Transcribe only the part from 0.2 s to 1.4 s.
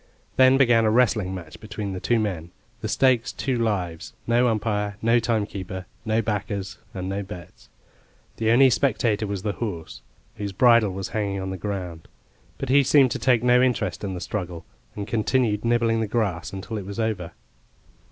Then began a wrestling